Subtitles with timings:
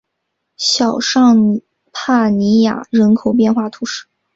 [0.57, 4.07] 小尚帕尼亚人口变化图示